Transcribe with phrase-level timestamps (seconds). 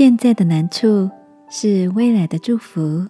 [0.00, 1.10] 现在的难处
[1.50, 3.06] 是未来的祝福。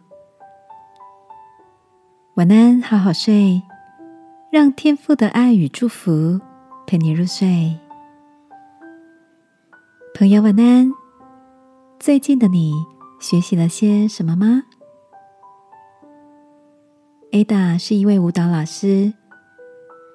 [2.35, 3.63] 晚安，好好睡，
[4.51, 6.41] 让天父的爱与祝福
[6.89, 7.79] 陪你入睡。
[10.15, 10.91] 朋友，晚安。
[12.01, 12.73] 最近的你
[13.21, 14.65] 学习了些什么吗
[17.31, 19.15] ？Ada 是一位舞蹈老师。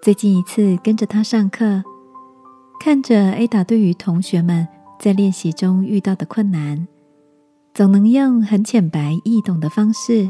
[0.04, 1.86] 最近一次跟着他上课，
[2.82, 4.68] 看着 Ada 对于同学们
[5.00, 6.88] 在练习中遇到的困难，
[7.74, 10.30] 总能用很浅白易懂的方式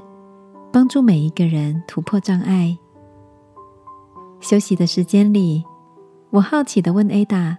[0.72, 2.78] 帮助每一个人突破障碍。
[4.42, 5.64] 休息的时间里，
[6.32, 7.58] 我好奇的问 Ada：“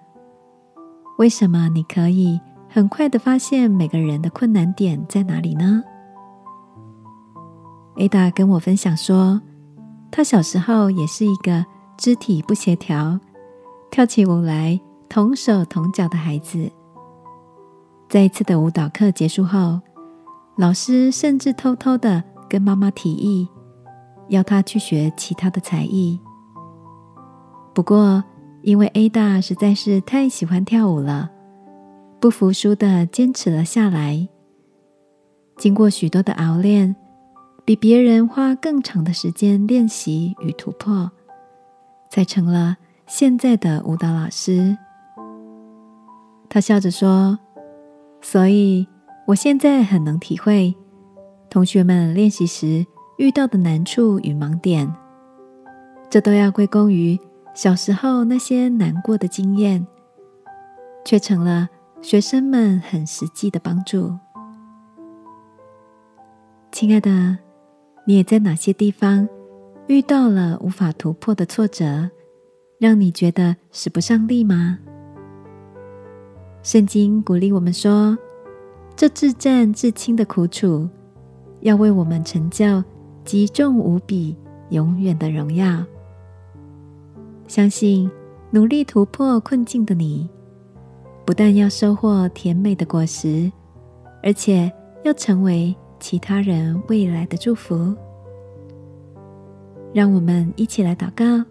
[1.19, 5.83] 为什么你可以？”很快的发现每个人的困难点在哪里呢
[7.95, 9.41] ？Ada 跟我分享说，
[10.11, 11.65] 他小时候也是一个
[11.97, 13.19] 肢体不协调、
[13.91, 16.71] 跳起舞来同手同脚的孩子。
[18.09, 19.81] 在一次的舞蹈课结束后，
[20.57, 23.49] 老师甚至偷偷的跟妈妈提议，
[24.29, 26.19] 要她去学其他的才艺。
[27.75, 28.23] 不过，
[28.63, 31.31] 因为 Ada 实在是太喜欢跳舞了。
[32.19, 34.27] 不服输的坚持了下来，
[35.59, 36.97] 经过许多的熬练，
[37.65, 41.11] 比别人花更长的时间练习与突破，
[42.11, 44.77] 才成了现在的舞蹈老师。
[46.49, 47.39] 他笑着说
[48.29, 48.85] ：“所以
[49.25, 50.75] 我现在很能体会
[51.49, 52.85] 同学们练习时
[53.19, 54.93] 遇到的难处与盲点，
[56.11, 57.17] 这都要归功于
[57.55, 59.87] 小时候那些难过的经验，
[61.05, 61.69] 却成了。”
[62.03, 64.13] 学生们很实际的帮助，
[66.71, 67.39] 亲爱的，
[68.07, 69.29] 你也在哪些地方
[69.87, 72.11] 遇到了无法突破的挫折，
[72.79, 74.79] 让你觉得使不上力吗？
[76.67, 78.19] 圣经鼓励我们说
[78.97, 80.89] ：“这至战至轻的苦楚，
[81.61, 82.83] 要为我们成就
[83.25, 84.37] 极重无比、
[84.71, 85.81] 永远的荣耀。”
[87.47, 88.11] 相信
[88.51, 90.29] 努力突破困境的你。
[91.25, 93.49] 不但要收获甜美的果实，
[94.21, 94.69] 而且
[95.05, 97.95] 要成为其他人未来的祝福。
[99.95, 101.45] 让我们一起来祷告，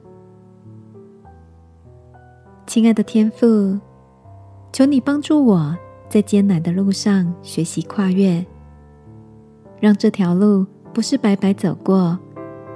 [2.67, 3.79] 亲爱的天父，
[4.75, 5.73] 求你帮助我
[6.09, 8.45] 在艰难的路上学习跨越，
[9.79, 12.19] 让这条路不是白白走过，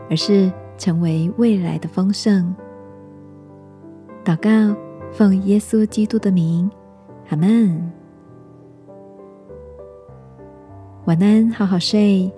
[0.10, 2.56] 而是成为未来的丰盛。
[4.24, 4.74] 祷告，
[5.12, 6.72] 奉耶稣基督的名。
[7.32, 7.92] 阿门。
[11.04, 12.32] 晚安，好好睡。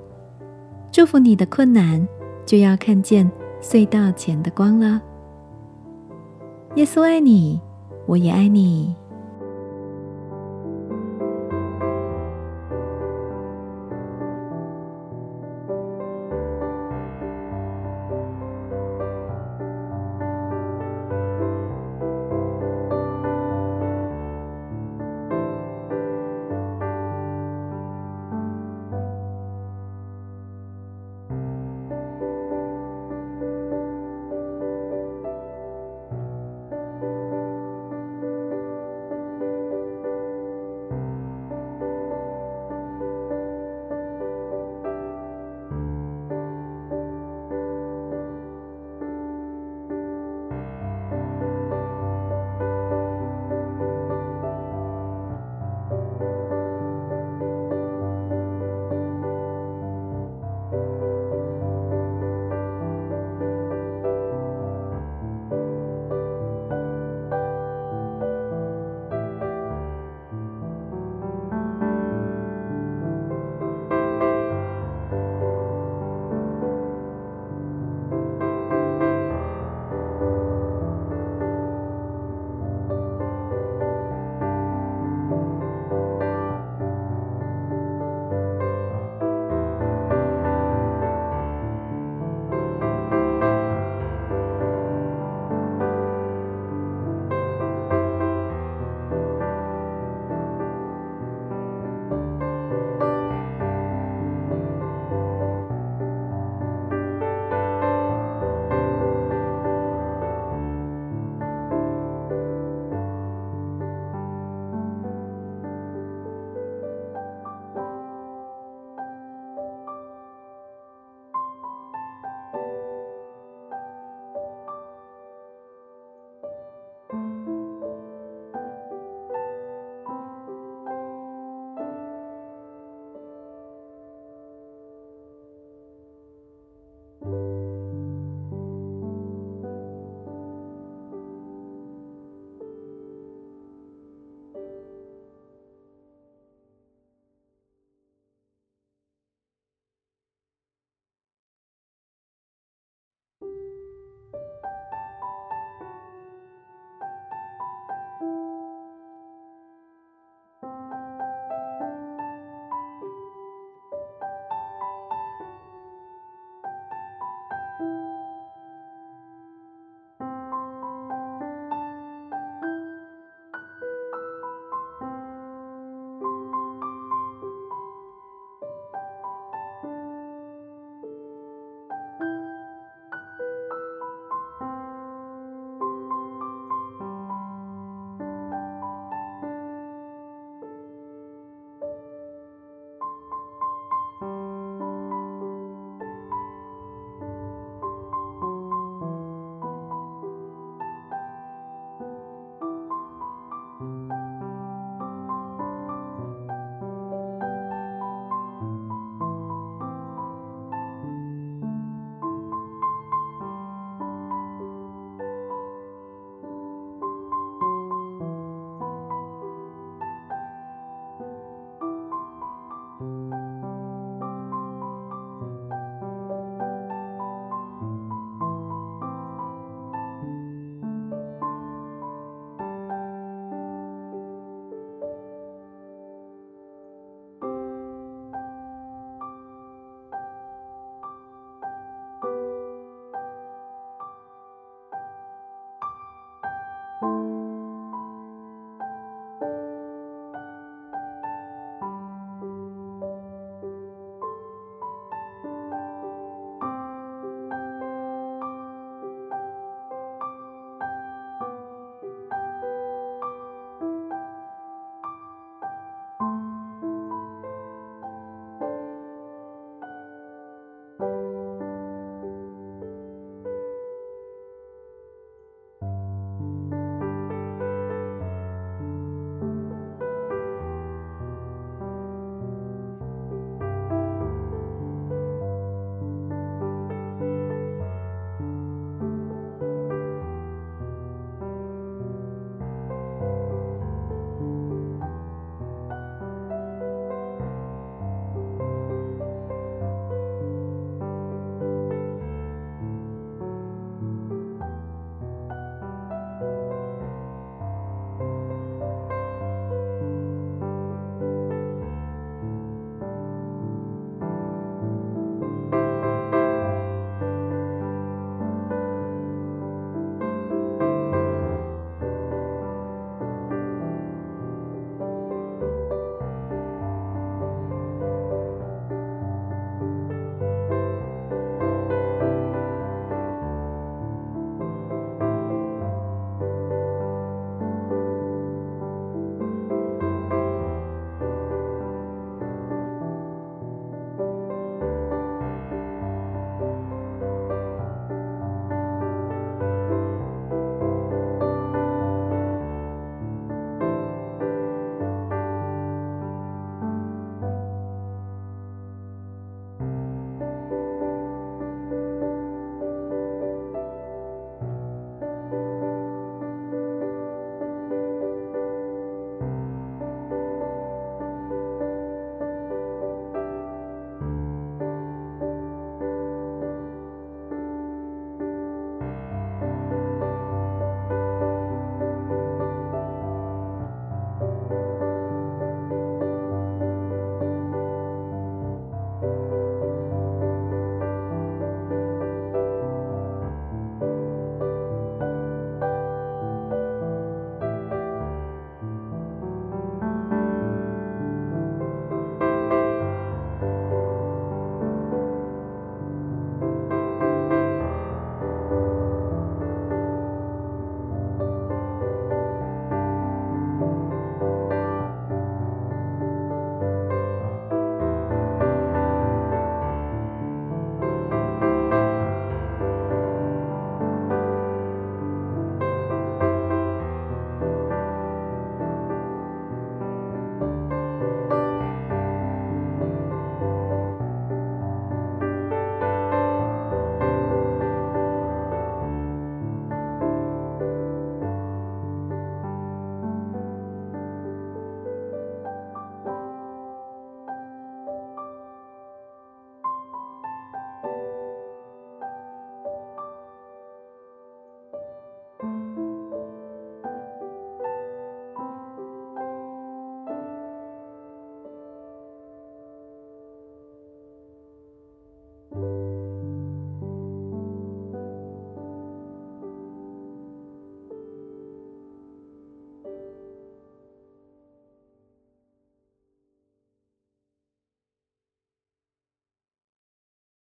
[0.91, 2.07] 祝福你的困难
[2.47, 4.99] 就要看见隧道前的光了。
[6.77, 7.61] 耶稣爱你，
[8.07, 8.95] 我也爱你。